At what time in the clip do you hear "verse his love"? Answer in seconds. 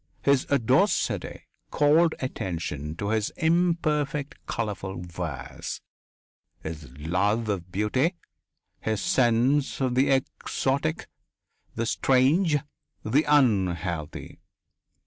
5.03-7.47